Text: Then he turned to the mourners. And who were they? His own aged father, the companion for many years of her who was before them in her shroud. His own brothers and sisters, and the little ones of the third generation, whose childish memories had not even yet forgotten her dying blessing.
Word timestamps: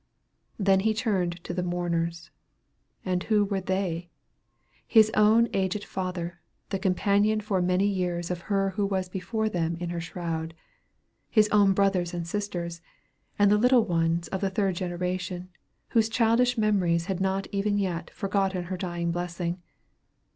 Then 0.57 0.79
he 0.79 0.95
turned 0.95 1.43
to 1.43 1.53
the 1.53 1.61
mourners. 1.61 2.31
And 3.05 3.21
who 3.25 3.45
were 3.45 3.61
they? 3.61 4.09
His 4.87 5.11
own 5.13 5.47
aged 5.53 5.83
father, 5.85 6.41
the 6.69 6.79
companion 6.79 7.39
for 7.39 7.61
many 7.61 7.85
years 7.85 8.31
of 8.31 8.41
her 8.49 8.71
who 8.71 8.85
was 8.87 9.07
before 9.09 9.47
them 9.47 9.75
in 9.75 9.89
her 9.91 10.01
shroud. 10.01 10.55
His 11.29 11.47
own 11.49 11.73
brothers 11.73 12.15
and 12.15 12.27
sisters, 12.27 12.81
and 13.37 13.51
the 13.51 13.59
little 13.59 13.85
ones 13.85 14.27
of 14.29 14.41
the 14.41 14.49
third 14.49 14.73
generation, 14.73 15.49
whose 15.89 16.09
childish 16.09 16.57
memories 16.57 17.05
had 17.05 17.19
not 17.21 17.45
even 17.51 17.77
yet 17.77 18.09
forgotten 18.09 18.63
her 18.63 18.77
dying 18.77 19.11
blessing. 19.11 19.61